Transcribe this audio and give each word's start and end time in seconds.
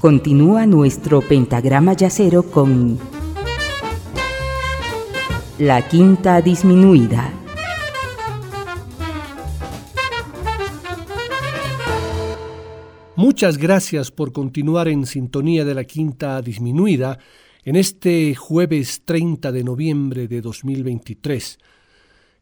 Continúa 0.00 0.66
nuestro 0.66 1.20
pentagrama 1.20 1.94
yacero 1.94 2.44
con 2.44 2.98
la 5.58 5.88
quinta 5.88 6.40
disminuida. 6.42 7.32
Muchas 13.16 13.56
gracias 13.56 14.10
por 14.10 14.32
continuar 14.32 14.88
en 14.88 15.06
sintonía 15.06 15.64
de 15.64 15.74
la 15.74 15.84
quinta 15.84 16.42
disminuida 16.42 17.18
en 17.64 17.74
este 17.74 18.34
jueves 18.34 19.02
30 19.06 19.50
de 19.50 19.64
noviembre 19.64 20.28
de 20.28 20.42
2023. 20.42 21.58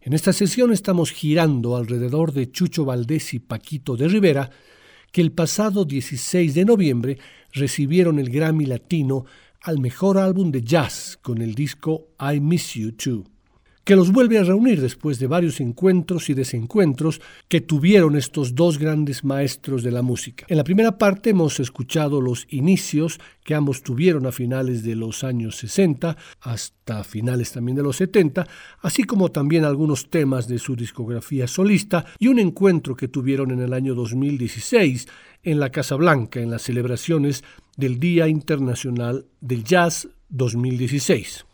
En 0.01 0.13
esta 0.13 0.33
sesión 0.33 0.73
estamos 0.73 1.13
girando 1.13 1.77
alrededor 1.77 2.33
de 2.33 2.51
Chucho 2.51 2.85
Valdés 2.85 3.33
y 3.35 3.39
Paquito 3.39 3.97
de 3.97 4.09
Rivera, 4.09 4.51
que 5.15 5.21
el 5.21 5.31
pasado 5.31 5.85
16 5.85 6.55
de 6.55 6.65
noviembre 6.65 7.19
recibieron 7.53 8.19
el 8.19 8.31
Grammy 8.31 8.67
Latino 8.67 9.27
al 9.61 9.79
mejor 9.79 10.19
álbum 10.19 10.51
de 10.51 10.63
jazz 10.63 11.17
con 11.23 11.41
el 11.41 11.55
disco 11.55 12.09
I 12.19 12.41
Miss 12.41 12.75
You 12.75 12.91
Too 12.91 13.34
que 13.85 13.97
los 13.97 14.13
vuelve 14.13 14.39
a 14.39 14.45
reunir 14.45 14.81
después 14.81 15.19
de 15.19 15.27
varios 15.27 15.61
encuentros 15.61 16.31
y 16.31 16.35
desencuentros 16.35 17.21
que 17.49 17.61
tuvieron 17.61 18.17
estos 18.17 18.55
dos 18.55 18.79
grandes 18.79 19.25
maestros 19.25 19.83
de 19.83 19.91
la 19.91 20.01
música. 20.01 20.47
En 20.49 20.57
la 20.57 20.65
primera 20.65 20.97
parte 20.97 21.31
hemos 21.31 21.61
escuchado 21.61 22.21
los 22.21 22.47
inicios 22.49 23.21
que 23.45 23.55
ambos 23.55 23.83
tuvieron 23.83 24.25
a 24.27 24.33
finales 24.33 24.83
de 24.83 24.97
los 24.97 25.23
años 25.23 25.57
60 25.57 26.17
hasta 26.41 27.05
finales 27.05 27.53
también 27.53 27.77
de 27.77 27.83
los 27.83 27.97
70, 27.97 28.47
así 28.81 29.05
como 29.05 29.31
también 29.31 29.65
algunos 29.65 30.09
temas 30.09 30.49
de 30.49 30.59
su 30.59 30.75
discografía 30.75 31.47
solista 31.47 32.07
y 32.19 32.29
un 32.29 32.39
encuentro 32.39 32.97
que 32.97 33.09
tuvieron 33.09 33.51
en 33.51 33.61
el 33.61 33.75
año 33.75 33.95
2016 33.95 35.07
en 35.43 35.61
la 35.61 35.71
Casa 35.71 35.97
Blanca 35.97 36.41
en 36.41 36.51
las 36.51 36.63
celebraciones 36.63 37.45
del 37.77 38.01
Día 38.01 38.29
Internacional 38.29 39.27
del 39.41 39.63
Jazz 39.63 40.09
2016. 40.31 41.45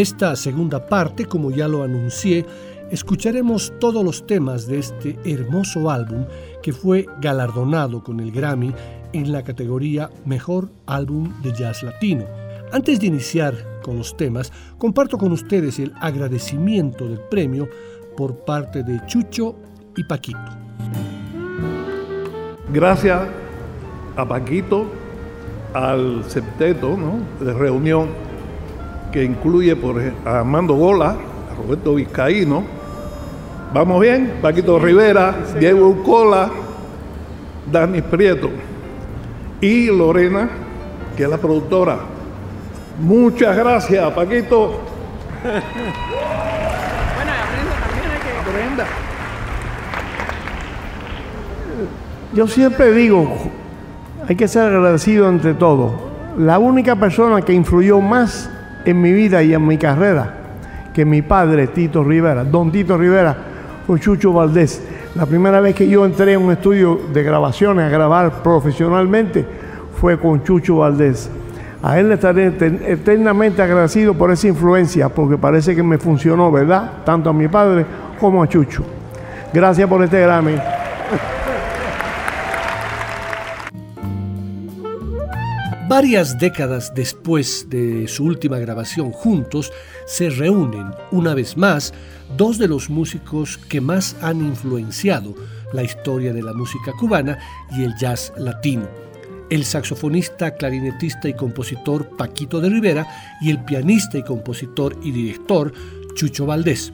Esta 0.00 0.34
segunda 0.34 0.86
parte, 0.86 1.26
como 1.26 1.50
ya 1.50 1.68
lo 1.68 1.82
anuncié, 1.82 2.46
escucharemos 2.90 3.72
todos 3.78 4.02
los 4.02 4.26
temas 4.26 4.66
de 4.66 4.78
este 4.78 5.18
hermoso 5.24 5.90
álbum 5.90 6.24
que 6.62 6.72
fue 6.72 7.06
galardonado 7.20 8.02
con 8.02 8.18
el 8.20 8.32
Grammy 8.32 8.74
en 9.12 9.30
la 9.30 9.42
categoría 9.42 10.10
Mejor 10.24 10.70
Álbum 10.86 11.32
de 11.42 11.52
Jazz 11.52 11.82
Latino. 11.82 12.24
Antes 12.72 12.98
de 13.00 13.08
iniciar 13.08 13.80
con 13.82 13.98
los 13.98 14.16
temas, 14.16 14.52
comparto 14.78 15.18
con 15.18 15.32
ustedes 15.32 15.78
el 15.78 15.92
agradecimiento 16.00 17.06
del 17.06 17.20
premio 17.20 17.68
por 18.16 18.36
parte 18.44 18.82
de 18.82 19.00
Chucho 19.06 19.56
y 19.96 20.04
Paquito. 20.04 20.38
Gracias 22.72 23.20
a 24.16 24.26
Paquito, 24.26 24.86
al 25.74 26.24
septeto 26.24 26.96
de 27.40 27.52
reunión 27.52 28.29
que 29.12 29.24
incluye 29.24 29.76
por 29.76 30.00
a 30.24 30.40
Armando 30.40 30.74
Gola, 30.74 31.10
a 31.10 31.54
Roberto 31.56 31.94
Vizcaíno. 31.94 32.62
¿Vamos 33.72 34.00
bien? 34.00 34.38
Paquito 34.42 34.78
Rivera, 34.78 35.34
Diego 35.58 35.88
Urcola, 35.88 36.50
Dani 37.70 38.02
Prieto 38.02 38.50
y 39.60 39.86
Lorena, 39.86 40.48
que 41.16 41.24
es 41.24 41.28
la 41.28 41.38
productora. 41.38 41.98
Muchas 43.00 43.56
gracias, 43.56 44.12
Paquito. 44.12 44.80
bueno, 45.42 45.62
aprenda, 48.40 48.84
Yo 52.32 52.46
siempre 52.46 52.92
digo, 52.92 53.36
hay 54.28 54.36
que 54.36 54.48
ser 54.48 54.74
agradecido 54.74 55.28
ante 55.28 55.54
todo. 55.54 56.10
La 56.38 56.58
única 56.58 56.96
persona 56.96 57.42
que 57.42 57.52
influyó 57.52 58.00
más 58.00 58.50
en 58.84 59.00
mi 59.00 59.12
vida 59.12 59.42
y 59.42 59.54
en 59.54 59.66
mi 59.66 59.78
carrera 59.78 60.34
que 60.92 61.04
mi 61.04 61.22
padre, 61.22 61.68
Tito 61.68 62.02
Rivera, 62.02 62.44
don 62.44 62.70
Tito 62.72 62.96
Rivera, 62.98 63.36
fue 63.86 64.00
Chucho 64.00 64.32
Valdés. 64.32 64.82
La 65.14 65.26
primera 65.26 65.60
vez 65.60 65.74
que 65.74 65.88
yo 65.88 66.04
entré 66.04 66.34
en 66.34 66.42
un 66.42 66.52
estudio 66.52 67.00
de 67.12 67.22
grabaciones 67.22 67.84
a 67.84 67.88
grabar 67.88 68.42
profesionalmente 68.42 69.44
fue 70.00 70.18
con 70.18 70.42
Chucho 70.42 70.76
Valdés. 70.76 71.30
A 71.82 71.98
él 71.98 72.08
le 72.08 72.14
estaré 72.14 72.46
eternamente 72.86 73.62
agradecido 73.62 74.14
por 74.14 74.30
esa 74.30 74.48
influencia, 74.48 75.08
porque 75.08 75.38
parece 75.38 75.74
que 75.74 75.82
me 75.82 75.96
funcionó, 75.96 76.52
¿verdad? 76.52 76.90
Tanto 77.04 77.30
a 77.30 77.32
mi 77.32 77.48
padre 77.48 77.86
como 78.18 78.42
a 78.42 78.48
Chucho. 78.48 78.84
Gracias 79.52 79.88
por 79.88 80.02
este 80.04 80.20
Grammy. 80.20 80.56
Varias 85.90 86.38
décadas 86.38 86.94
después 86.94 87.66
de 87.68 88.06
su 88.06 88.22
última 88.24 88.60
grabación 88.60 89.10
juntos, 89.10 89.72
se 90.06 90.30
reúnen 90.30 90.92
una 91.10 91.34
vez 91.34 91.56
más 91.56 91.92
dos 92.36 92.58
de 92.58 92.68
los 92.68 92.88
músicos 92.88 93.58
que 93.58 93.80
más 93.80 94.14
han 94.22 94.40
influenciado 94.40 95.34
la 95.72 95.82
historia 95.82 96.32
de 96.32 96.44
la 96.44 96.52
música 96.52 96.92
cubana 96.92 97.40
y 97.72 97.82
el 97.82 97.96
jazz 97.96 98.32
latino. 98.36 98.88
El 99.50 99.64
saxofonista, 99.64 100.54
clarinetista 100.54 101.28
y 101.28 101.34
compositor 101.34 102.16
Paquito 102.16 102.60
de 102.60 102.68
Rivera 102.68 103.08
y 103.40 103.50
el 103.50 103.64
pianista 103.64 104.16
y 104.16 104.22
compositor 104.22 104.96
y 105.02 105.10
director 105.10 105.72
Chucho 106.14 106.46
Valdés. 106.46 106.92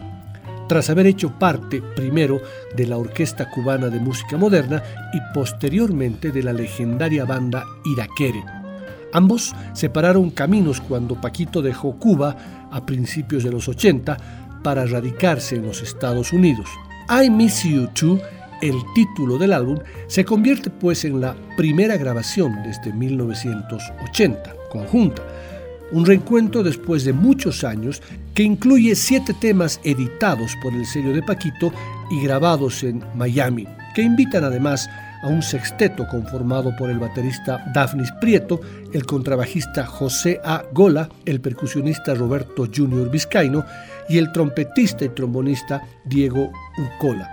Tras 0.70 0.88
haber 0.88 1.04
hecho 1.06 1.38
parte 1.38 1.82
primero 1.82 2.40
de 2.74 2.86
la 2.86 2.96
Orquesta 2.96 3.50
Cubana 3.50 3.88
de 3.88 4.00
Música 4.00 4.38
Moderna 4.38 4.82
y 5.12 5.18
posteriormente 5.34 6.32
de 6.32 6.42
la 6.42 6.54
legendaria 6.54 7.26
banda 7.26 7.62
Iraquere. 7.84 8.66
Ambos 9.12 9.54
separaron 9.72 10.30
caminos 10.30 10.80
cuando 10.80 11.20
Paquito 11.20 11.62
dejó 11.62 11.96
Cuba 11.98 12.36
a 12.70 12.84
principios 12.84 13.44
de 13.44 13.50
los 13.50 13.68
80 13.68 14.16
para 14.62 14.84
radicarse 14.84 15.56
en 15.56 15.66
los 15.66 15.82
Estados 15.82 16.32
Unidos. 16.32 16.68
I 17.08 17.30
Miss 17.30 17.62
You 17.62 17.88
Too, 17.94 18.20
el 18.62 18.74
título 18.94 19.38
del 19.38 19.52
álbum, 19.52 19.78
se 20.08 20.24
convierte 20.24 20.70
pues 20.70 21.04
en 21.04 21.20
la 21.20 21.36
primera 21.56 21.96
grabación 21.96 22.62
desde 22.64 22.92
1980, 22.92 24.54
conjunta. 24.70 25.22
Un 25.92 26.04
reencuentro 26.04 26.64
después 26.64 27.04
de 27.04 27.12
muchos 27.12 27.62
años 27.62 28.02
que 28.34 28.42
incluye 28.42 28.96
siete 28.96 29.34
temas 29.40 29.80
editados 29.84 30.52
por 30.60 30.74
el 30.74 30.84
sello 30.84 31.12
de 31.12 31.22
Paquito 31.22 31.72
y 32.10 32.20
grabados 32.22 32.82
en 32.82 33.04
Miami, 33.14 33.68
que 33.94 34.02
invitan 34.02 34.42
además 34.42 34.90
un 35.28 35.42
sexteto 35.42 36.06
conformado 36.09 36.75
por 36.76 36.91
el 36.91 36.98
baterista 36.98 37.64
Daphnis 37.75 38.12
Prieto, 38.20 38.60
el 38.92 39.06
contrabajista 39.06 39.87
José 39.87 40.41
A. 40.44 40.64
Gola, 40.72 41.09
el 41.25 41.41
percusionista 41.41 42.14
Roberto 42.14 42.66
Junior 42.75 43.10
Vizcaino 43.10 43.65
y 44.09 44.19
el 44.19 44.32
trompetista 44.32 45.04
y 45.04 45.09
trombonista 45.10 45.82
Diego 46.04 46.50
Urcola. 46.78 47.31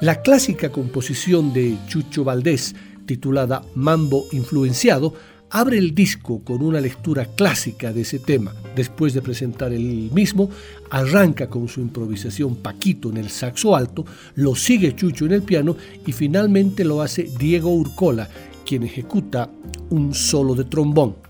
La 0.00 0.22
clásica 0.22 0.70
composición 0.70 1.52
de 1.52 1.76
Chucho 1.88 2.22
Valdés, 2.22 2.74
titulada 3.06 3.62
Mambo 3.74 4.26
Influenciado, 4.32 5.14
abre 5.50 5.78
el 5.78 5.94
disco 5.94 6.42
con 6.44 6.62
una 6.62 6.80
lectura 6.80 7.24
clásica 7.24 7.92
de 7.92 8.02
ese 8.02 8.18
tema. 8.18 8.54
Después 8.74 9.14
de 9.14 9.22
presentar 9.22 9.72
el 9.72 10.10
mismo, 10.12 10.50
arranca 10.90 11.48
con 11.48 11.68
su 11.68 11.80
improvisación 11.80 12.56
Paquito 12.56 13.10
en 13.10 13.16
el 13.16 13.30
saxo 13.30 13.74
alto, 13.74 14.04
lo 14.34 14.54
sigue 14.54 14.94
Chucho 14.94 15.26
en 15.26 15.32
el 15.32 15.42
piano 15.42 15.76
y 16.06 16.12
finalmente 16.12 16.84
lo 16.84 17.02
hace 17.02 17.30
Diego 17.38 17.74
Urcola, 17.74 18.28
quien 18.64 18.82
ejecuta 18.82 19.50
un 19.90 20.14
solo 20.14 20.54
de 20.54 20.64
trombón. 20.64 21.27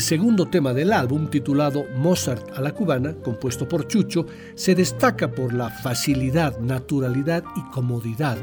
El 0.00 0.06
segundo 0.06 0.46
tema 0.46 0.72
del 0.72 0.94
álbum, 0.94 1.28
titulado 1.28 1.84
Mozart 1.94 2.56
a 2.56 2.62
la 2.62 2.72
cubana, 2.72 3.12
compuesto 3.22 3.68
por 3.68 3.86
Chucho, 3.86 4.24
se 4.54 4.74
destaca 4.74 5.30
por 5.30 5.52
la 5.52 5.68
facilidad, 5.68 6.58
naturalidad 6.58 7.44
y 7.54 7.60
comodidad 7.70 8.38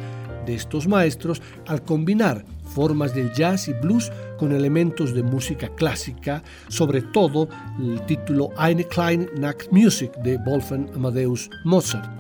de 0.46 0.54
estos 0.54 0.88
maestros 0.88 1.42
al 1.66 1.82
combinar 1.82 2.46
formas 2.76 3.16
del 3.16 3.34
jazz 3.34 3.70
y 3.70 3.74
blues 3.74 4.12
con 4.38 4.52
elementos 4.52 5.16
de 5.16 5.24
música 5.24 5.68
clásica, 5.70 6.44
sobre 6.68 7.02
todo 7.02 7.50
el 7.80 8.06
título 8.06 8.52
Eine 8.64 8.84
kleine 8.84 9.28
Nachtmusik 9.40 10.16
de 10.18 10.38
Wolfgang 10.46 10.88
Amadeus 10.94 11.50
Mozart 11.64 12.17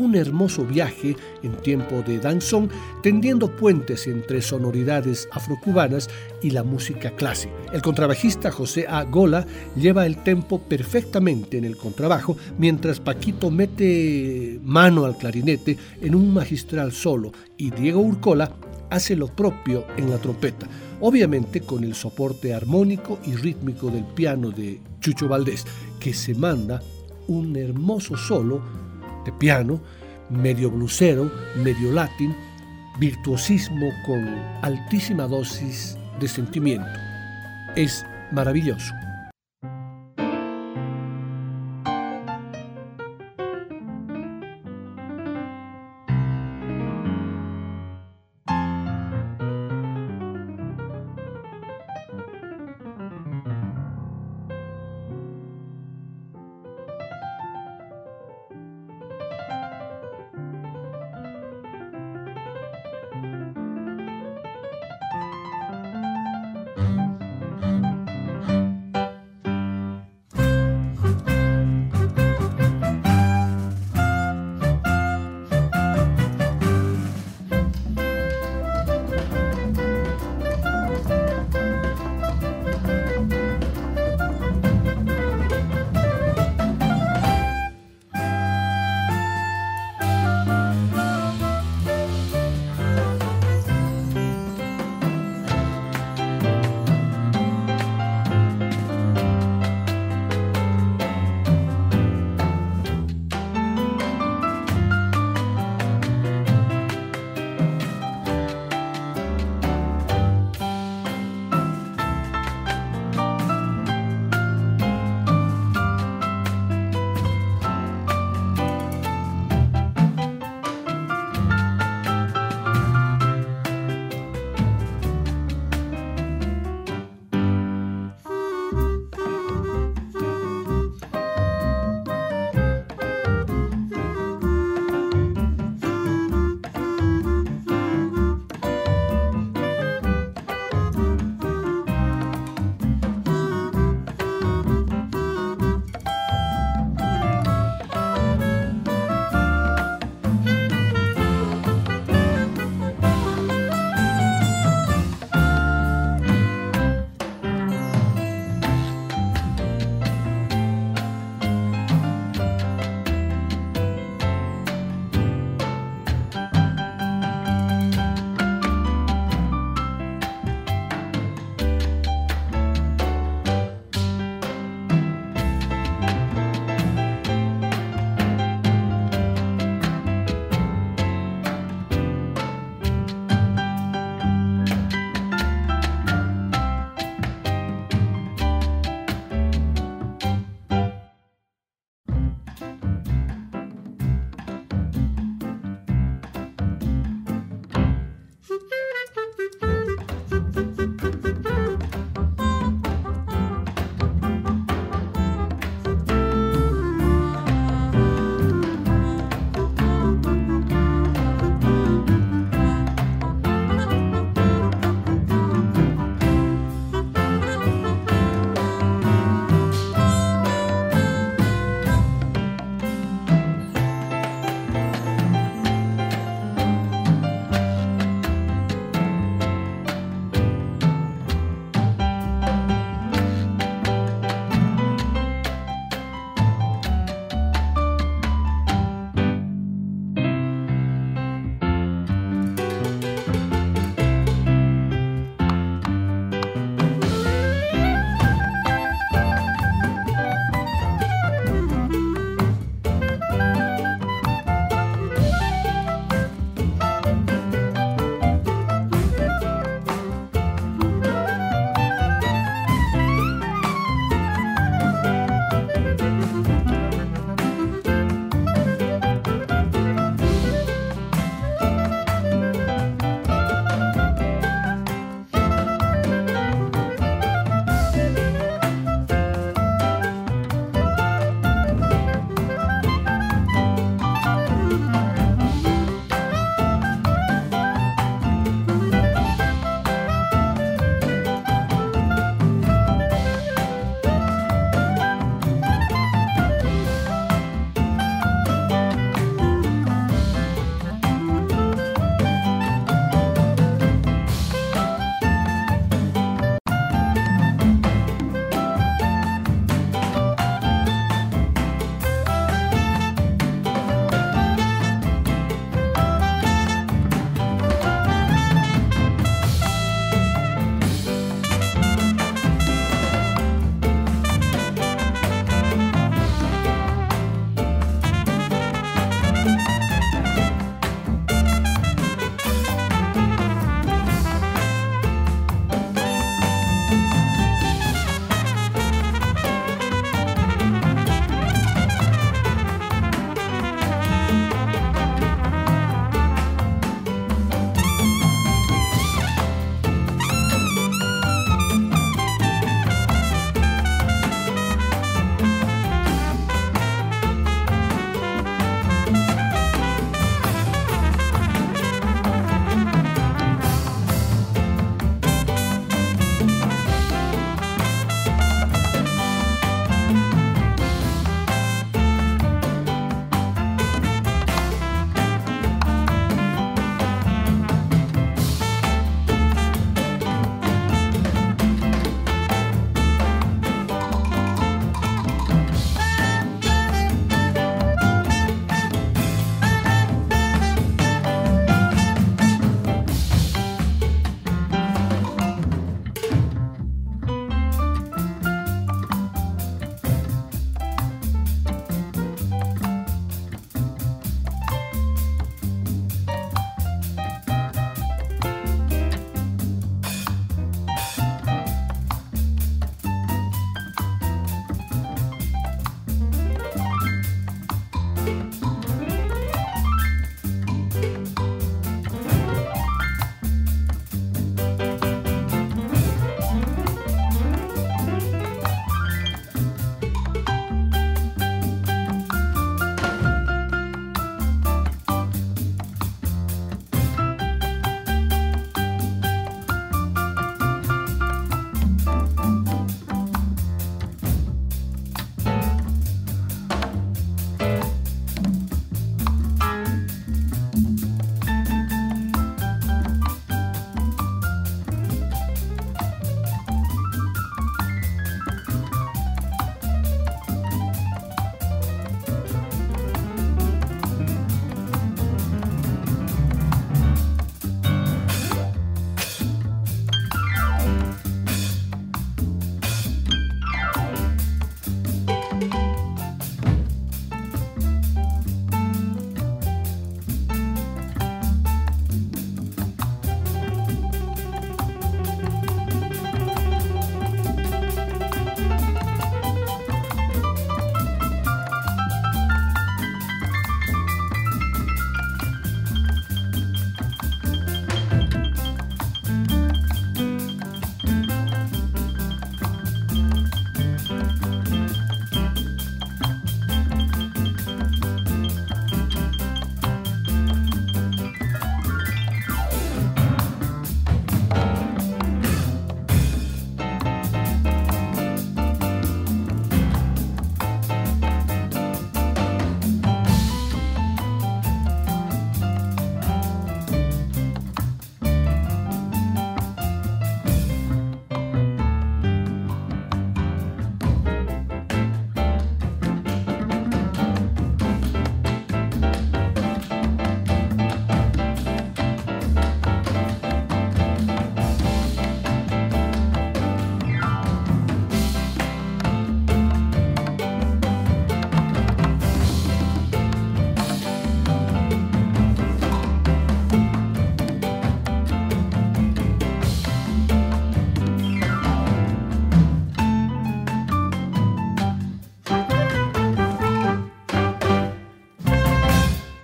un 0.00 0.14
hermoso 0.14 0.64
viaje 0.64 1.14
en 1.42 1.52
tiempo 1.56 2.02
de 2.02 2.18
danzón, 2.18 2.70
tendiendo 3.02 3.54
puentes 3.54 4.06
entre 4.06 4.40
sonoridades 4.40 5.28
afrocubanas 5.30 6.08
y 6.42 6.50
la 6.50 6.62
música 6.62 7.10
clásica. 7.10 7.52
El 7.72 7.82
contrabajista 7.82 8.50
José 8.50 8.86
A. 8.88 9.04
Gola 9.04 9.46
lleva 9.76 10.06
el 10.06 10.22
tempo 10.22 10.58
perfectamente 10.58 11.58
en 11.58 11.64
el 11.64 11.76
contrabajo, 11.76 12.36
mientras 12.58 12.98
Paquito 12.98 13.50
mete 13.50 14.58
mano 14.62 15.04
al 15.04 15.16
clarinete 15.16 15.76
en 16.00 16.14
un 16.14 16.32
magistral 16.32 16.92
solo 16.92 17.32
y 17.56 17.70
Diego 17.70 18.00
Urcola 18.00 18.52
hace 18.88 19.14
lo 19.14 19.28
propio 19.28 19.84
en 19.96 20.10
la 20.10 20.18
trompeta, 20.18 20.66
obviamente 21.00 21.60
con 21.60 21.84
el 21.84 21.94
soporte 21.94 22.54
armónico 22.54 23.18
y 23.26 23.34
rítmico 23.34 23.90
del 23.90 24.04
piano 24.04 24.50
de 24.50 24.80
Chucho 25.00 25.28
Valdés, 25.28 25.66
que 26.00 26.14
se 26.14 26.34
manda 26.34 26.82
un 27.28 27.54
hermoso 27.56 28.16
solo 28.16 28.89
de 29.24 29.32
piano, 29.32 29.80
medio 30.28 30.70
blusero, 30.70 31.30
medio 31.56 31.92
latín, 31.92 32.34
virtuosismo 32.98 33.90
con 34.06 34.24
altísima 34.62 35.26
dosis 35.26 35.96
de 36.20 36.28
sentimiento. 36.28 36.88
Es 37.76 38.04
maravilloso. 38.32 38.92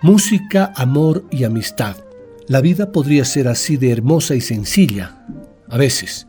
Música, 0.07 0.73
amor 0.77 1.25
y 1.33 1.43
amistad. 1.43 1.97
La 2.47 2.61
vida 2.61 2.93
podría 2.93 3.25
ser 3.25 3.49
así 3.49 3.77
de 3.77 3.91
hermosa 3.91 4.37
y 4.37 4.41
sencilla, 4.41 5.27
a 5.69 5.77
veces. 5.77 6.29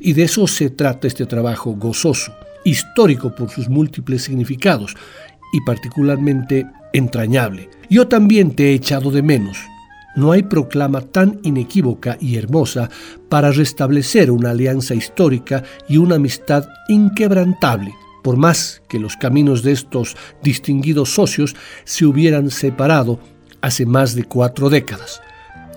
Y 0.00 0.14
de 0.14 0.22
eso 0.22 0.46
se 0.46 0.70
trata 0.70 1.06
este 1.06 1.26
trabajo 1.26 1.72
gozoso, 1.74 2.32
histórico 2.64 3.34
por 3.34 3.50
sus 3.50 3.68
múltiples 3.68 4.22
significados 4.22 4.96
y 5.52 5.60
particularmente 5.60 6.66
entrañable. 6.94 7.68
Yo 7.90 8.08
también 8.08 8.52
te 8.52 8.70
he 8.70 8.72
echado 8.72 9.10
de 9.10 9.20
menos. 9.20 9.58
No 10.16 10.32
hay 10.32 10.44
proclama 10.44 11.02
tan 11.02 11.38
inequívoca 11.42 12.16
y 12.18 12.36
hermosa 12.36 12.88
para 13.28 13.50
restablecer 13.50 14.30
una 14.30 14.52
alianza 14.52 14.94
histórica 14.94 15.64
y 15.86 15.98
una 15.98 16.14
amistad 16.14 16.66
inquebrantable, 16.88 17.92
por 18.28 18.36
más 18.36 18.82
que 18.88 18.98
los 18.98 19.16
caminos 19.16 19.62
de 19.62 19.72
estos 19.72 20.14
distinguidos 20.42 21.14
socios 21.14 21.56
se 21.84 22.04
hubieran 22.04 22.50
separado 22.50 23.18
hace 23.62 23.86
más 23.86 24.14
de 24.14 24.24
cuatro 24.24 24.68
décadas. 24.68 25.22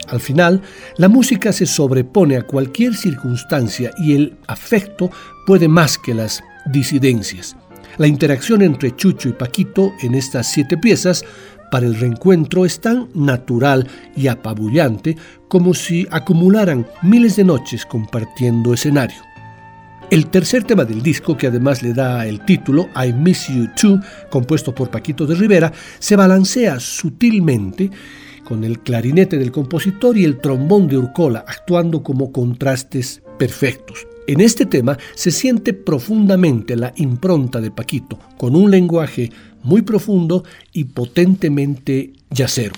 Al 0.09 0.19
final, 0.19 0.61
la 0.97 1.07
música 1.07 1.53
se 1.53 1.65
sobrepone 1.65 2.35
a 2.35 2.41
cualquier 2.41 2.93
circunstancia 2.93 3.91
y 3.97 4.15
el 4.15 4.37
afecto 4.47 5.09
puede 5.47 5.69
más 5.69 5.97
que 5.97 6.13
las 6.13 6.43
disidencias. 6.65 7.55
La 7.97 8.07
interacción 8.07 8.61
entre 8.63 8.93
Chucho 8.97 9.29
y 9.29 9.31
Paquito 9.31 9.93
en 10.01 10.13
estas 10.13 10.51
siete 10.51 10.77
piezas 10.77 11.23
para 11.71 11.85
el 11.85 11.95
reencuentro 11.95 12.65
es 12.65 12.81
tan 12.81 13.07
natural 13.13 13.87
y 14.13 14.27
apabullante 14.27 15.15
como 15.47 15.73
si 15.73 16.05
acumularan 16.11 16.85
miles 17.01 17.37
de 17.37 17.45
noches 17.45 17.85
compartiendo 17.85 18.73
escenario. 18.73 19.30
El 20.11 20.27
tercer 20.27 20.65
tema 20.65 20.83
del 20.83 21.01
disco, 21.01 21.37
que 21.37 21.47
además 21.47 21.81
le 21.81 21.93
da 21.93 22.27
el 22.27 22.43
título 22.43 22.89
I 23.01 23.13
Miss 23.13 23.47
You 23.47 23.69
Too, 23.79 24.01
compuesto 24.29 24.75
por 24.75 24.91
Paquito 24.91 25.25
de 25.25 25.35
Rivera, 25.35 25.71
se 25.99 26.17
balancea 26.17 26.81
sutilmente 26.81 27.89
con 28.43 28.65
el 28.65 28.81
clarinete 28.81 29.37
del 29.37 29.53
compositor 29.53 30.17
y 30.17 30.25
el 30.25 30.39
trombón 30.39 30.89
de 30.89 30.97
Urcola 30.97 31.45
actuando 31.47 32.03
como 32.03 32.33
contrastes 32.33 33.23
perfectos. 33.39 34.05
En 34.27 34.41
este 34.41 34.65
tema 34.65 34.97
se 35.15 35.31
siente 35.31 35.71
profundamente 35.71 36.75
la 36.75 36.91
impronta 36.97 37.61
de 37.61 37.71
Paquito, 37.71 38.19
con 38.37 38.57
un 38.57 38.69
lenguaje 38.69 39.31
muy 39.63 39.81
profundo 39.81 40.43
y 40.73 40.83
potentemente 40.83 42.11
yacero. 42.31 42.73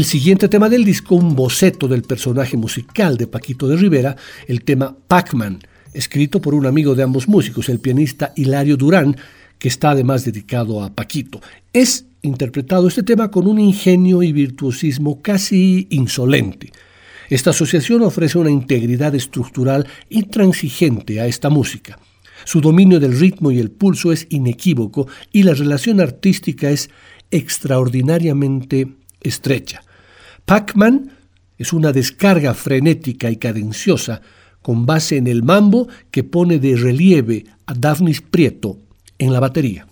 El 0.00 0.06
siguiente 0.06 0.48
tema 0.48 0.70
del 0.70 0.82
disco, 0.82 1.14
un 1.14 1.36
boceto 1.36 1.86
del 1.86 2.00
personaje 2.00 2.56
musical 2.56 3.18
de 3.18 3.26
Paquito 3.26 3.68
de 3.68 3.76
Rivera, 3.76 4.16
el 4.46 4.64
tema 4.64 4.96
Pac-Man, 4.96 5.58
escrito 5.92 6.40
por 6.40 6.54
un 6.54 6.64
amigo 6.64 6.94
de 6.94 7.02
ambos 7.02 7.28
músicos, 7.28 7.68
el 7.68 7.80
pianista 7.80 8.32
Hilario 8.34 8.78
Durán, 8.78 9.14
que 9.58 9.68
está 9.68 9.90
además 9.90 10.24
dedicado 10.24 10.82
a 10.82 10.88
Paquito. 10.88 11.42
Es 11.74 12.06
interpretado 12.22 12.88
este 12.88 13.02
tema 13.02 13.30
con 13.30 13.46
un 13.46 13.60
ingenio 13.60 14.22
y 14.22 14.32
virtuosismo 14.32 15.20
casi 15.20 15.86
insolente. 15.90 16.72
Esta 17.28 17.50
asociación 17.50 18.00
ofrece 18.00 18.38
una 18.38 18.50
integridad 18.50 19.14
estructural 19.14 19.86
intransigente 20.08 21.20
a 21.20 21.26
esta 21.26 21.50
música. 21.50 21.98
Su 22.46 22.62
dominio 22.62 23.00
del 23.00 23.20
ritmo 23.20 23.50
y 23.50 23.58
el 23.58 23.70
pulso 23.70 24.12
es 24.12 24.26
inequívoco 24.30 25.08
y 25.30 25.42
la 25.42 25.52
relación 25.52 26.00
artística 26.00 26.70
es 26.70 26.88
extraordinariamente 27.30 28.88
estrecha. 29.20 29.82
Pac-Man 30.50 31.12
es 31.58 31.72
una 31.72 31.92
descarga 31.92 32.54
frenética 32.54 33.30
y 33.30 33.36
cadenciosa 33.36 34.20
con 34.62 34.84
base 34.84 35.16
en 35.16 35.28
el 35.28 35.44
mambo 35.44 35.86
que 36.10 36.24
pone 36.24 36.58
de 36.58 36.74
relieve 36.74 37.44
a 37.66 37.74
Daphnis 37.74 38.20
Prieto 38.20 38.80
en 39.16 39.32
la 39.32 39.38
batería. 39.38 39.86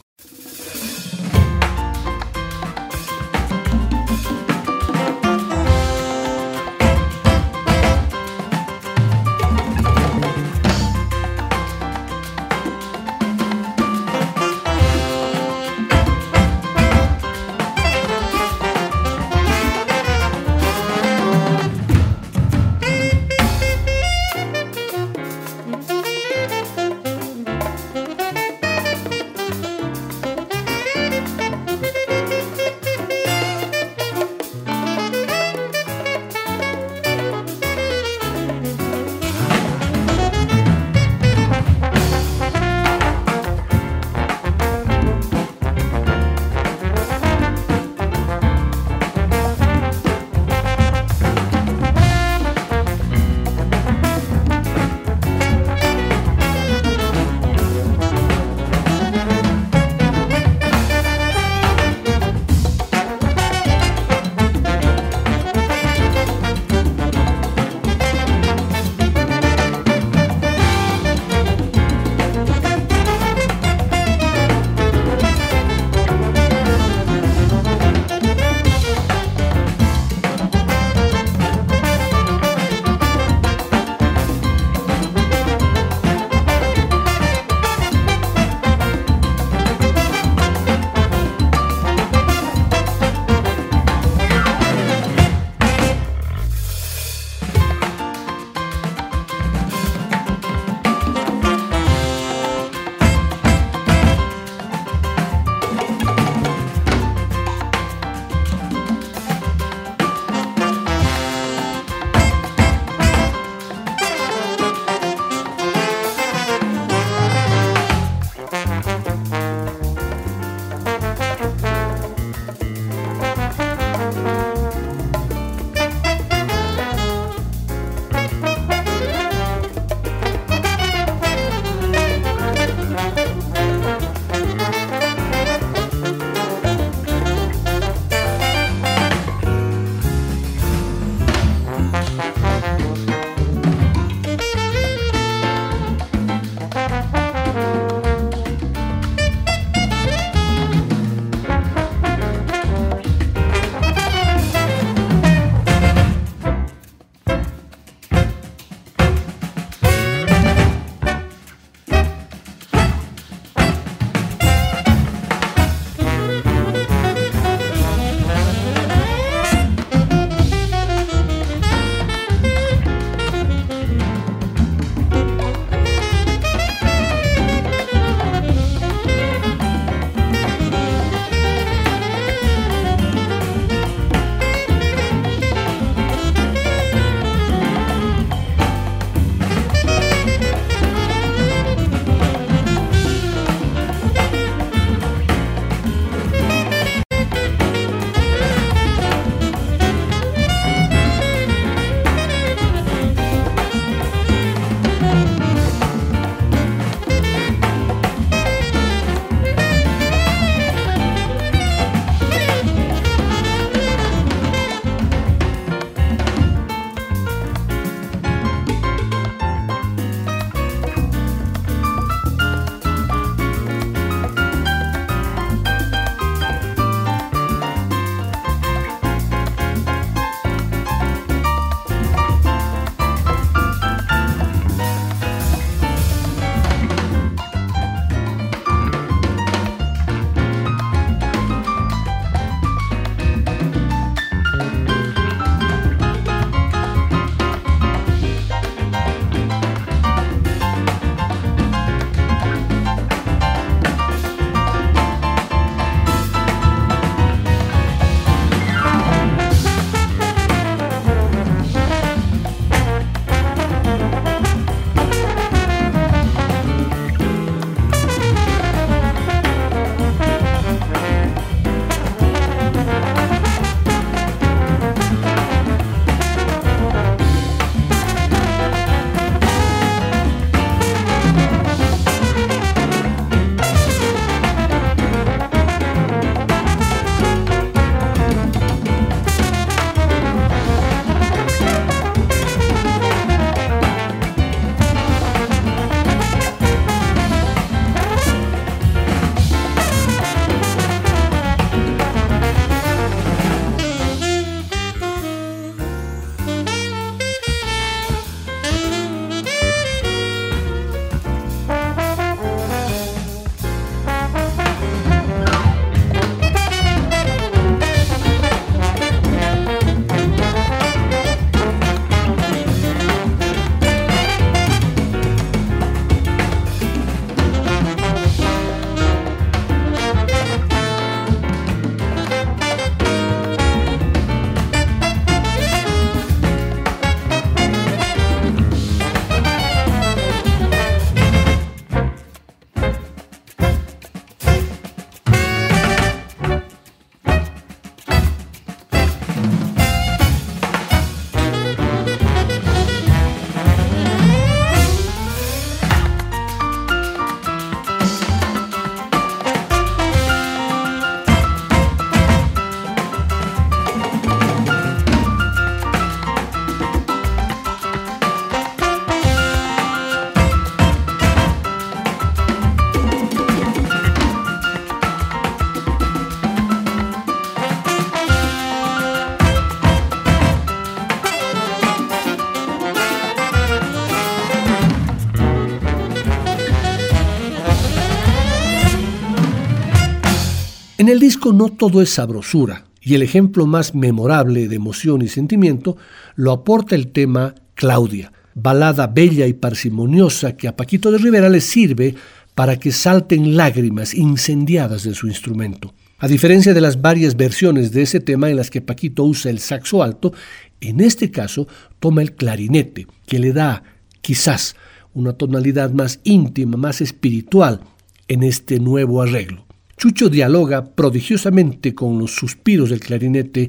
No 391.53 391.69
todo 391.69 392.03
es 392.03 392.11
sabrosura, 392.11 392.85
y 393.01 393.15
el 393.15 393.23
ejemplo 393.23 393.67
más 393.67 393.95
memorable 393.95 394.69
de 394.69 394.77
emoción 394.77 395.23
y 395.23 395.29
sentimiento 395.29 395.97
lo 396.35 396.53
aporta 396.53 396.95
el 396.95 397.09
tema 397.09 397.55
Claudia, 397.75 398.33
balada 398.55 399.07
bella 399.07 399.47
y 399.47 399.53
parsimoniosa 399.53 400.57
que 400.57 400.69
a 400.69 400.77
Paquito 400.77 401.11
de 401.11 401.19
Rivera 401.19 401.49
le 401.49 401.61
sirve 401.61 402.15
para 402.55 402.77
que 402.77 402.91
salten 402.91 403.57
lágrimas 403.57 404.15
incendiadas 404.15 405.05
de 405.05 405.15
su 405.15 405.29
instrumento. 405.29 405.95
A 406.19 406.27
diferencia 406.27 406.75
de 406.75 406.81
las 406.81 407.01
varias 407.01 407.37
versiones 407.37 407.93
de 407.93 408.03
ese 408.03 408.19
tema 408.19 408.51
en 408.51 408.57
las 408.57 408.71
que 408.71 408.81
Paquito 408.81 409.23
usa 409.23 409.53
el 409.53 409.61
saxo 409.61 410.03
alto, 410.03 410.33
en 410.81 411.01
este 411.01 411.31
caso 411.31 411.69
toma 412.01 412.23
el 412.23 412.35
clarinete, 412.35 413.07
que 413.27 413.39
le 413.39 413.53
da, 413.53 413.85
quizás, 414.21 414.75
una 415.15 415.35
tonalidad 415.35 415.93
más 415.93 416.19
íntima, 416.25 416.77
más 416.77 417.01
espiritual 417.01 417.83
en 418.27 418.43
este 418.43 418.81
nuevo 418.81 419.23
arreglo. 419.23 419.68
Chucho 419.99 420.29
dialoga 420.29 420.95
prodigiosamente 420.95 421.93
con 421.93 422.21
los 422.21 422.33
suspiros 422.33 422.91
del 422.91 423.01
clarinete 423.01 423.69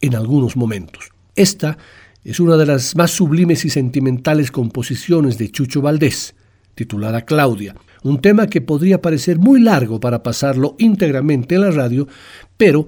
en 0.00 0.14
algunos 0.14 0.56
momentos. 0.56 1.10
Esta 1.34 1.76
es 2.22 2.38
una 2.38 2.56
de 2.56 2.64
las 2.64 2.94
más 2.94 3.10
sublimes 3.10 3.64
y 3.64 3.70
sentimentales 3.70 4.52
composiciones 4.52 5.36
de 5.36 5.50
Chucho 5.50 5.82
Valdés, 5.82 6.36
titulada 6.76 7.22
Claudia, 7.22 7.74
un 8.04 8.20
tema 8.20 8.46
que 8.46 8.60
podría 8.60 9.02
parecer 9.02 9.40
muy 9.40 9.60
largo 9.60 9.98
para 9.98 10.22
pasarlo 10.22 10.76
íntegramente 10.78 11.56
en 11.56 11.62
la 11.62 11.72
radio, 11.72 12.06
pero 12.56 12.86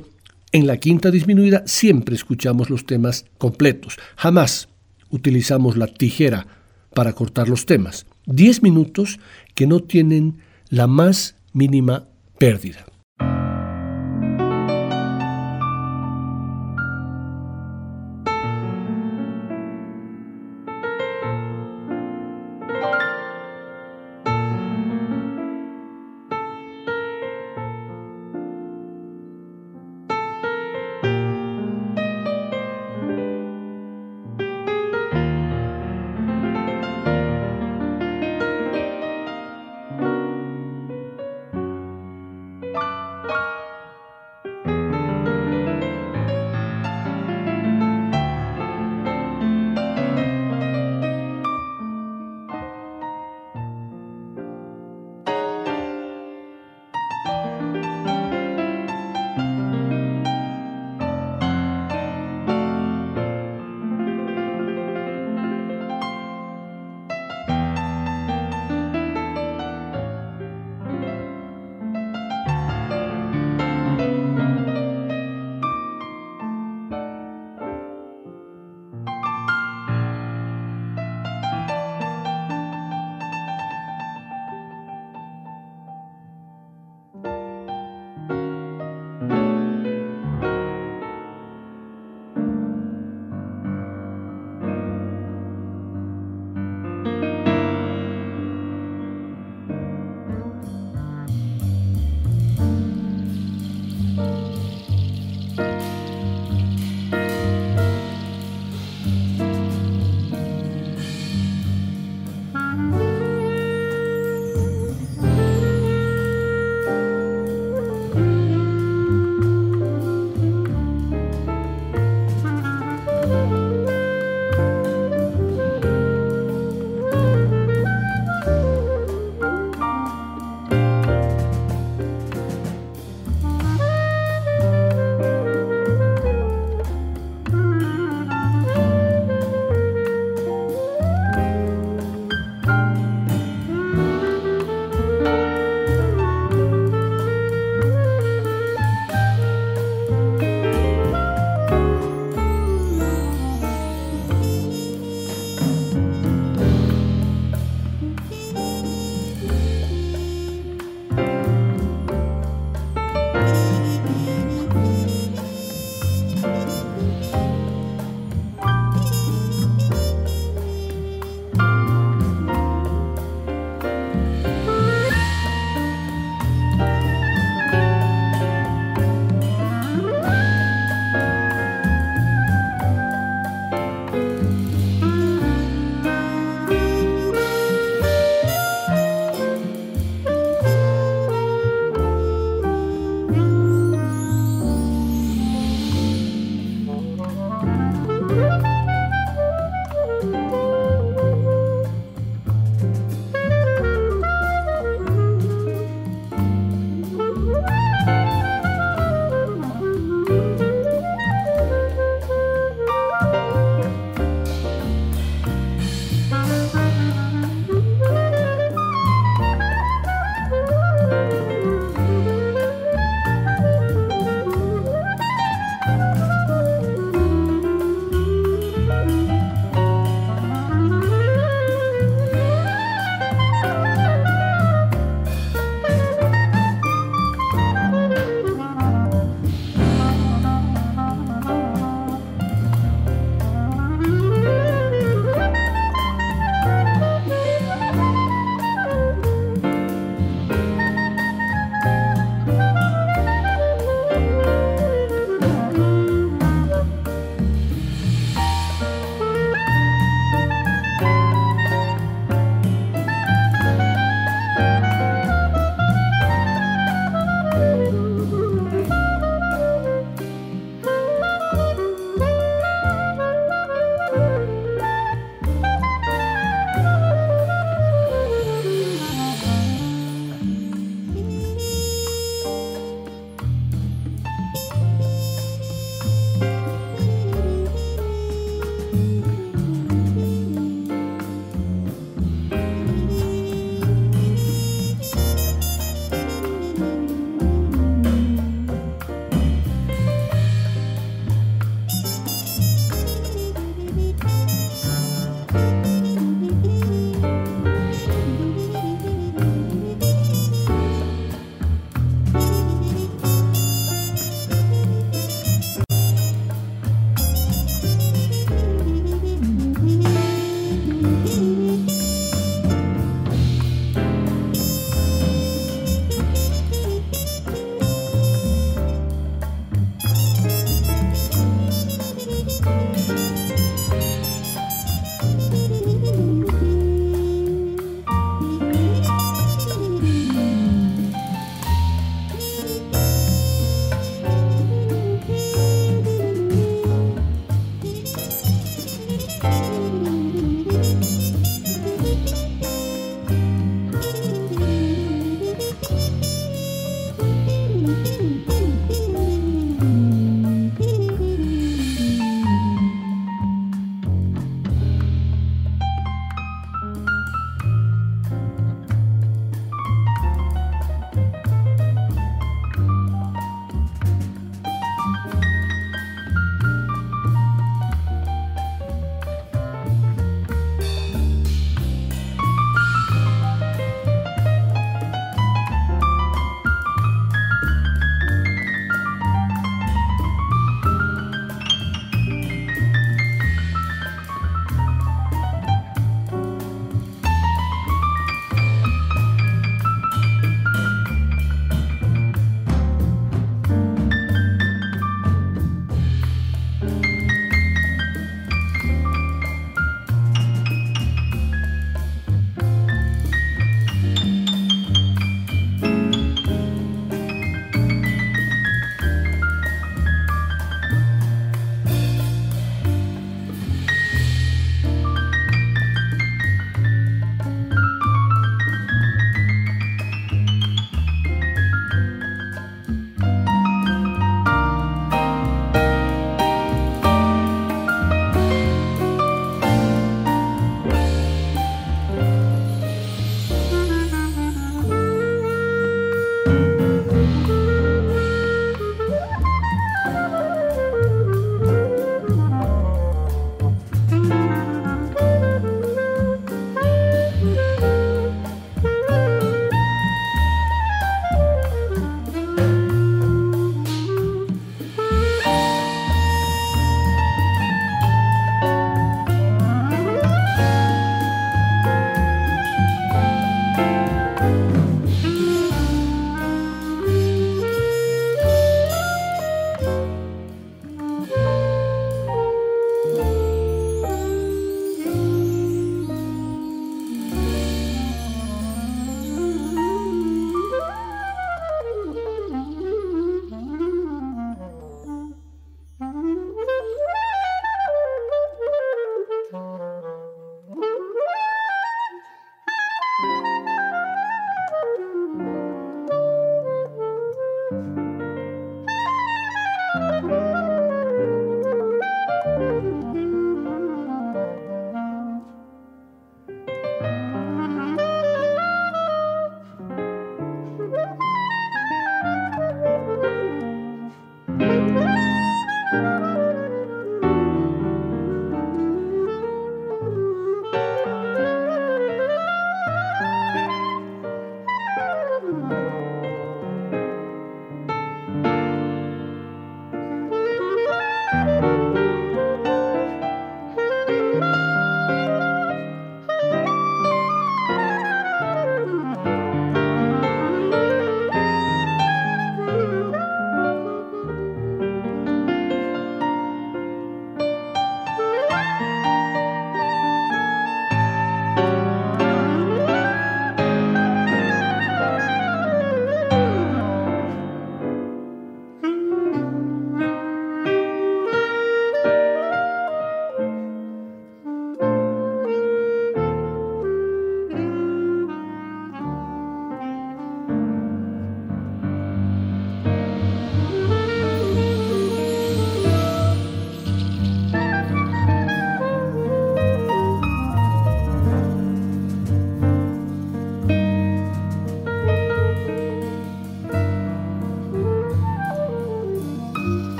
en 0.52 0.68
la 0.68 0.76
quinta 0.76 1.10
disminuida 1.10 1.64
siempre 1.66 2.14
escuchamos 2.14 2.70
los 2.70 2.86
temas 2.86 3.24
completos, 3.36 3.96
jamás 4.14 4.68
utilizamos 5.10 5.76
la 5.76 5.88
tijera 5.88 6.46
para 6.94 7.14
cortar 7.14 7.48
los 7.48 7.66
temas. 7.66 8.06
Diez 8.26 8.62
minutos 8.62 9.18
que 9.56 9.66
no 9.66 9.80
tienen 9.80 10.38
la 10.68 10.86
más 10.86 11.34
mínima 11.52 12.06
pérdida. 12.38 12.85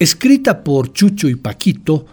Escrita 0.00 0.64
por 0.64 0.94
Chucho 0.94 1.28
y 1.28 1.34
Paquito, 1.34 2.06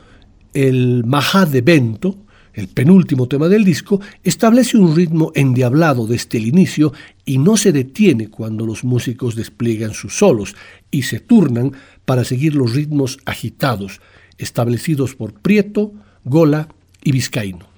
el 0.54 1.06
Majá 1.06 1.46
de 1.46 1.62
Bento, 1.62 2.18
el 2.54 2.68
penúltimo 2.68 3.30
tema 3.30 3.48
del 3.48 3.64
disco, 3.64 4.02
establece 4.26 4.78
un 4.78 4.94
ritmo 4.94 5.32
endiablado 5.34 6.06
desde 6.06 6.38
el 6.38 6.48
inicio 6.48 6.92
y 7.24 7.38
no 7.38 7.56
se 7.56 7.72
detiene 7.72 8.28
cuando 8.28 8.66
los 8.66 8.84
músicos 8.84 9.38
despliegan 9.38 9.94
sus 9.94 10.18
solos 10.18 10.54
y 10.92 11.04
se 11.04 11.22
turnan 11.22 11.72
para 12.04 12.26
seguir 12.26 12.56
los 12.56 12.74
ritmos 12.74 13.20
agitados 13.24 14.02
establecidos 14.38 15.16
por 15.16 15.36
Prieto, 15.36 15.94
Gola 16.26 16.68
y 17.06 17.14
Vizcaíno. 17.14 17.77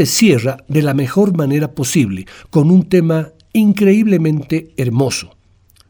Se 0.00 0.06
cierra 0.06 0.56
de 0.66 0.80
la 0.80 0.94
mejor 0.94 1.36
manera 1.36 1.74
posible, 1.74 2.24
con 2.48 2.70
un 2.70 2.88
tema 2.88 3.32
increíblemente 3.52 4.72
hermoso. 4.78 5.36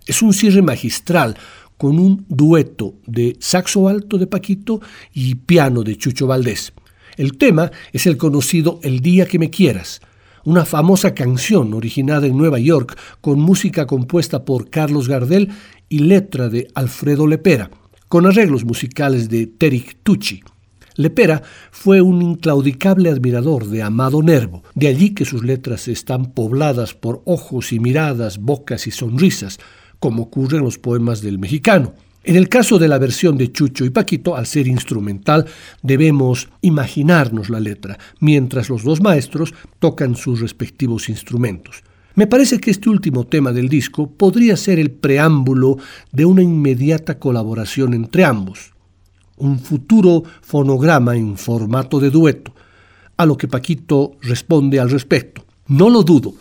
Es 0.04 0.20
un 0.20 0.32
cierre 0.32 0.62
magistral, 0.62 1.36
con 1.76 1.96
un 2.00 2.24
dueto 2.28 2.94
de 3.06 3.36
saxo 3.38 3.86
alto 3.86 4.18
de 4.18 4.26
Paquito 4.26 4.80
y 5.14 5.36
piano 5.36 5.84
de 5.84 5.96
Chucho 5.96 6.26
Valdés. 6.26 6.72
El 7.16 7.38
tema 7.38 7.70
es 7.92 8.04
el 8.08 8.16
conocido 8.16 8.80
El 8.82 8.98
día 8.98 9.26
que 9.26 9.38
me 9.38 9.48
quieras, 9.48 10.00
una 10.44 10.64
famosa 10.64 11.14
canción 11.14 11.72
originada 11.72 12.26
en 12.26 12.36
Nueva 12.36 12.58
York 12.58 12.98
con 13.20 13.38
música 13.38 13.86
compuesta 13.86 14.44
por 14.44 14.70
Carlos 14.70 15.06
Gardel 15.06 15.50
y 15.88 16.00
letra 16.00 16.48
de 16.48 16.66
Alfredo 16.74 17.28
Lepera, 17.28 17.70
con 18.08 18.26
arreglos 18.26 18.64
musicales 18.64 19.28
de 19.28 19.46
Terik 19.46 19.98
Tucci. 20.02 20.42
Lepera 21.00 21.42
fue 21.70 22.02
un 22.02 22.20
inclaudicable 22.20 23.08
admirador 23.08 23.66
de 23.66 23.82
Amado 23.82 24.22
Nervo, 24.22 24.62
de 24.74 24.88
allí 24.88 25.14
que 25.14 25.24
sus 25.24 25.42
letras 25.42 25.88
están 25.88 26.32
pobladas 26.32 26.92
por 26.92 27.22
ojos 27.24 27.72
y 27.72 27.80
miradas, 27.80 28.38
bocas 28.38 28.86
y 28.86 28.90
sonrisas, 28.90 29.58
como 29.98 30.24
ocurre 30.24 30.58
en 30.58 30.64
los 30.64 30.78
poemas 30.78 31.22
del 31.22 31.38
mexicano. 31.38 31.94
En 32.22 32.36
el 32.36 32.50
caso 32.50 32.78
de 32.78 32.86
la 32.86 32.98
versión 32.98 33.38
de 33.38 33.50
Chucho 33.50 33.86
y 33.86 33.90
Paquito, 33.90 34.36
al 34.36 34.44
ser 34.44 34.66
instrumental, 34.66 35.46
debemos 35.82 36.50
imaginarnos 36.60 37.48
la 37.48 37.60
letra, 37.60 37.98
mientras 38.18 38.68
los 38.68 38.84
dos 38.84 39.00
maestros 39.00 39.54
tocan 39.78 40.16
sus 40.16 40.40
respectivos 40.40 41.08
instrumentos. 41.08 41.82
Me 42.14 42.26
parece 42.26 42.58
que 42.58 42.70
este 42.70 42.90
último 42.90 43.26
tema 43.26 43.52
del 43.52 43.70
disco 43.70 44.10
podría 44.10 44.54
ser 44.58 44.78
el 44.78 44.90
preámbulo 44.90 45.78
de 46.12 46.26
una 46.26 46.42
inmediata 46.42 47.18
colaboración 47.18 47.94
entre 47.94 48.26
ambos 48.26 48.72
un 49.40 49.58
futuro 49.58 50.22
fonograma 50.42 51.16
en 51.16 51.36
formato 51.36 51.98
de 51.98 52.10
dueto, 52.10 52.54
a 53.16 53.26
lo 53.26 53.36
que 53.36 53.48
Paquito 53.48 54.12
responde 54.22 54.80
al 54.80 54.90
respecto. 54.90 55.44
No 55.66 55.90
lo 55.90 56.02
dudo, 56.02 56.34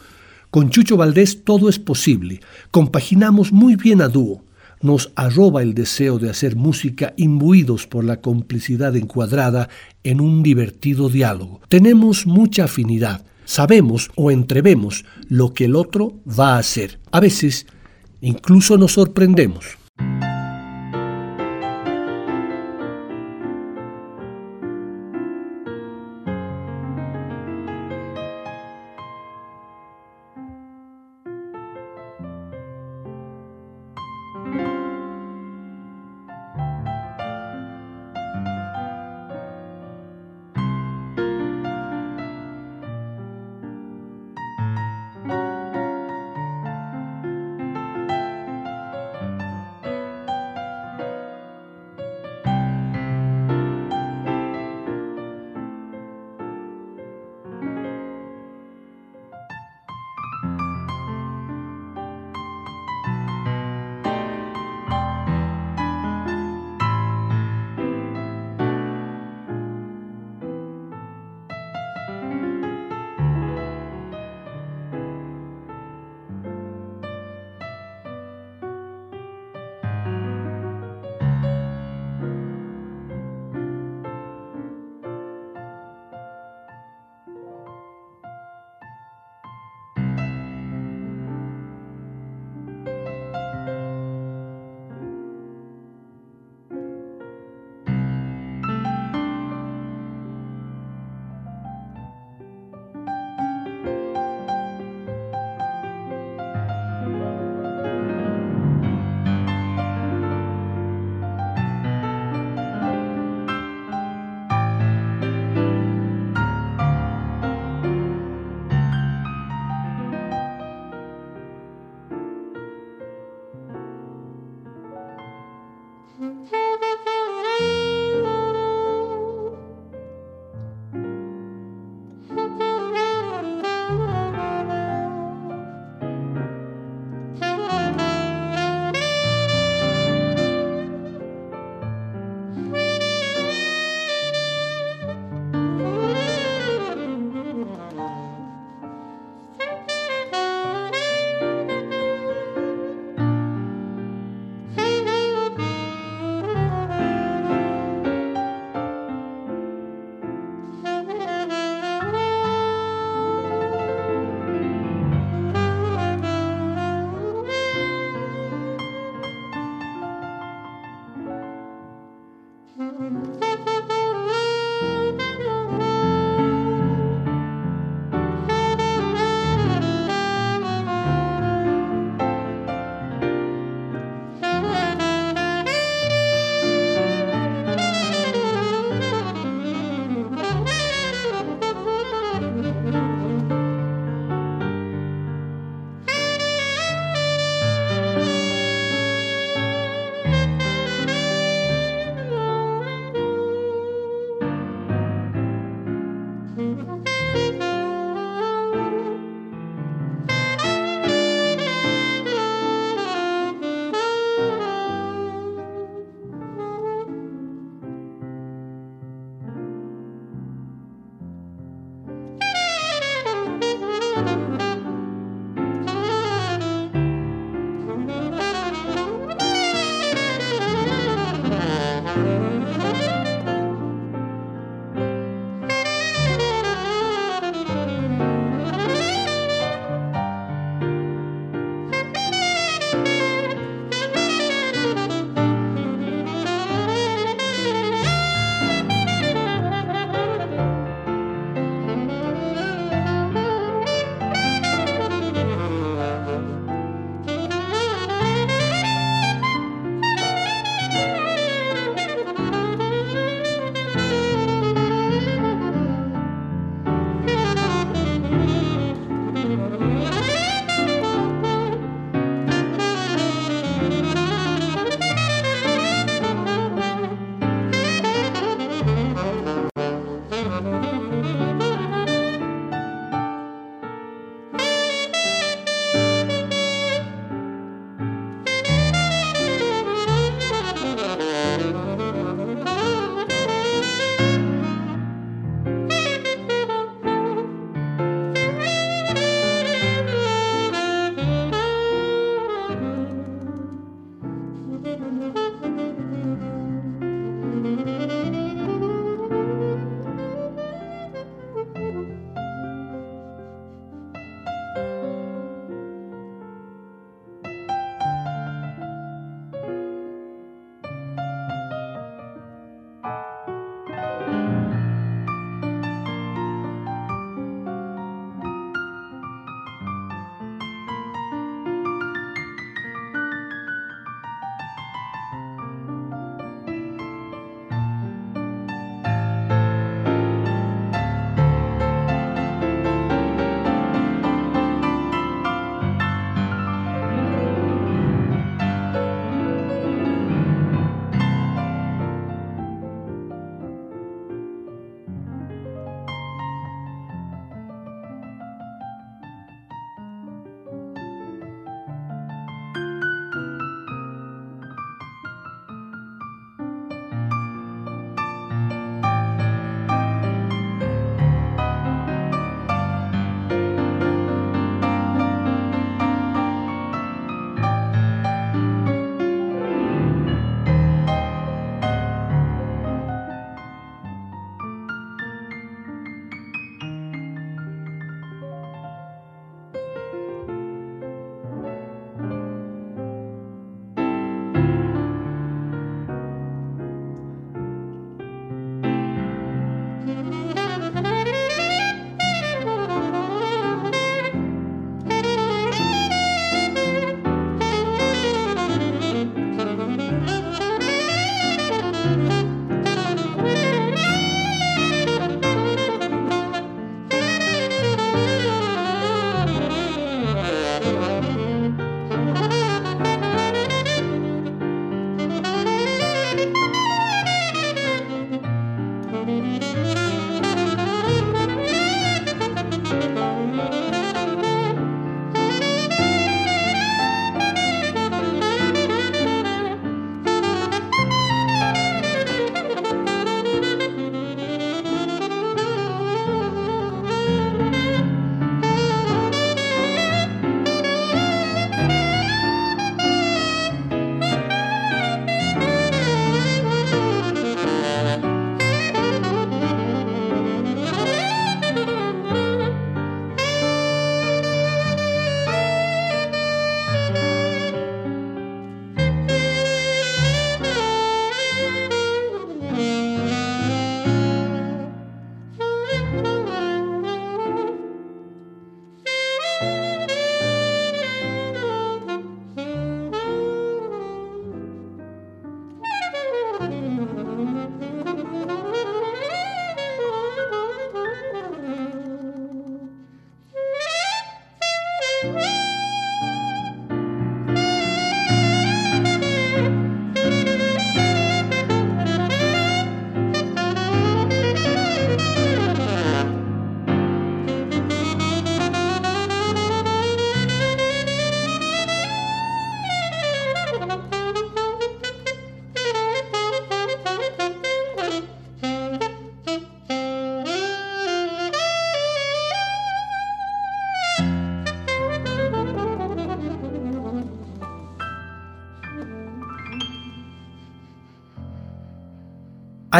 con 0.51 0.69
Chucho 0.69 0.97
Valdés 0.97 1.43
todo 1.43 1.69
es 1.69 1.79
posible, 1.79 2.41
compaginamos 2.71 3.51
muy 3.51 3.75
bien 3.75 4.01
a 4.01 4.07
dúo, 4.07 4.43
nos 4.81 5.11
arroba 5.15 5.61
el 5.61 5.73
deseo 5.73 6.19
de 6.19 6.29
hacer 6.29 6.55
música 6.55 7.13
imbuidos 7.17 7.85
por 7.85 8.03
la 8.03 8.21
complicidad 8.21 8.95
encuadrada 8.95 9.69
en 10.03 10.21
un 10.21 10.41
divertido 10.41 11.09
diálogo. 11.09 11.61
Tenemos 11.67 12.25
mucha 12.25 12.65
afinidad, 12.65 13.25
sabemos 13.45 14.09
o 14.15 14.31
entrevemos 14.31 15.05
lo 15.27 15.53
que 15.53 15.65
el 15.65 15.75
otro 15.75 16.13
va 16.27 16.55
a 16.55 16.59
hacer. 16.59 16.99
A 17.11 17.19
veces 17.19 17.67
incluso 18.21 18.77
nos 18.77 18.93
sorprendemos. 18.93 19.78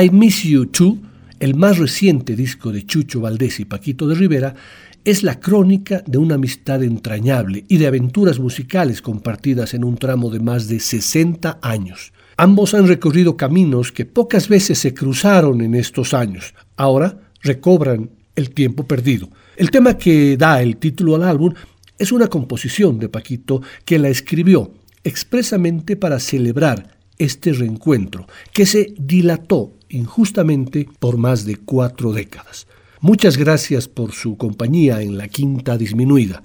I 0.02 0.12
Miss 0.12 0.43
You 0.43 0.68
Too, 0.68 0.97
el 1.39 1.56
más 1.56 1.78
reciente 1.78 2.36
disco 2.36 2.72
de 2.72 2.86
Chucho 2.86 3.20
Valdés 3.20 3.60
y 3.60 3.66
Paquito 3.66 4.08
de 4.08 4.16
Rivera, 4.16 4.56
es 5.04 5.24
la 5.24 5.41
crónica 5.41 6.04
de 6.06 6.18
una 6.18 6.36
amistad 6.36 6.84
entrañable 6.84 7.66
y 7.68 7.80
de 7.80 7.88
aventuras 7.88 8.39
musicales 8.39 9.02
compartidas 9.02 9.74
en 9.74 9.84
un 9.84 9.97
tramo 9.97 10.30
de 10.30 10.39
más 10.39 10.70
de 10.70 10.80
60 10.80 11.60
años. 11.62 12.14
Ambos 12.38 12.76
han 12.76 12.88
recorrido 12.88 13.36
caminos 13.36 13.91
que 13.91 14.06
pocas 14.06 14.47
veces 14.47 14.80
se 14.80 14.93
cruzaron 14.93 15.60
en 15.60 15.76
estos 15.76 16.14
años. 16.14 16.54
Ahora 16.78 17.32
recobran 17.41 18.12
el 18.36 18.52
tiempo 18.52 18.88
perdido. 18.88 19.30
El 19.58 19.70
tema 19.70 19.97
que 19.97 20.38
da 20.38 20.62
el 20.62 20.78
título 20.78 21.16
al 21.16 21.24
álbum 21.24 21.54
es 21.97 22.14
una 22.14 22.28
composición 22.28 23.00
de 23.00 23.10
Paquito 23.10 23.62
que 23.84 24.00
la 24.00 24.08
escribió 24.08 24.72
expresamente 25.04 25.97
para 25.97 26.20
celebrar 26.20 27.00
este 27.18 27.52
reencuentro, 27.52 28.28
que 28.54 28.66
se 28.66 28.93
dilató 28.97 29.74
injustamente 29.89 30.87
por 30.99 31.17
más 31.17 31.45
de 31.45 31.57
cuatro 31.57 32.13
décadas. 32.13 32.67
Muchas 33.01 33.37
gracias 33.37 33.87
por 33.87 34.11
su 34.11 34.37
compañía 34.37 35.01
en 35.01 35.17
la 35.17 35.27
quinta 35.27 35.77
disminuida. 35.77 36.43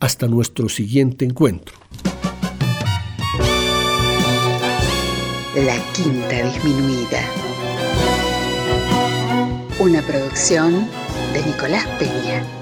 Hasta 0.00 0.26
nuestro 0.26 0.68
siguiente 0.68 1.24
encuentro. 1.24 1.76
La 5.54 5.76
quinta 5.92 6.42
disminuida. 6.42 7.20
Una 9.78 10.02
producción 10.02 10.88
de 11.32 11.46
Nicolás 11.46 11.86
Peña. 11.98 12.61